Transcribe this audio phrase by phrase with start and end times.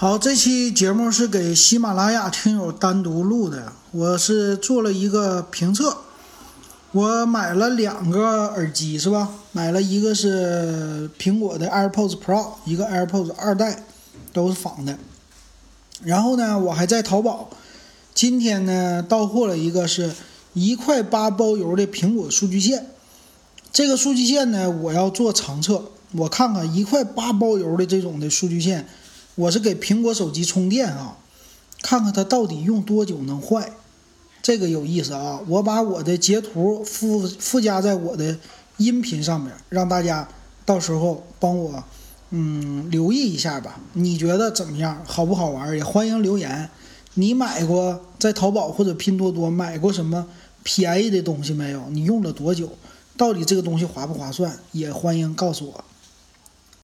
[0.00, 5.96] 好，这期节目是给喜马拉雅听友单独录的，我是做了一个评测。
[6.92, 9.30] 我买了两个耳机，是吧？
[9.50, 13.82] 买了一个是苹果的 AirPods Pro，一个 AirPods 二代，
[14.32, 14.96] 都是仿的。
[16.04, 17.50] 然后呢，我还在淘宝，
[18.14, 20.12] 今天呢到货了一个是
[20.52, 22.86] 一块八包邮的苹果数据线。
[23.72, 28.86] 这个数据线呢，我要做长测，我看看一块八包邮的这种的数据线。
[29.38, 31.16] 我是给苹果手机充电啊，
[31.80, 33.70] 看看它到底用多久能坏，
[34.42, 35.40] 这个有意思啊！
[35.46, 38.36] 我把我的截图附附加在我的
[38.78, 40.28] 音频上面，让大家
[40.66, 41.84] 到时候帮我
[42.30, 43.78] 嗯留意一下吧。
[43.92, 45.04] 你觉得怎么样？
[45.06, 45.72] 好不好玩？
[45.76, 46.68] 也欢迎留言。
[47.14, 50.26] 你买过在淘宝或者拼多多买过什么
[50.64, 51.88] 便宜的东西没有？
[51.90, 52.68] 你用了多久？
[53.16, 54.58] 到底这个东西划不划算？
[54.72, 55.84] 也欢迎告诉我。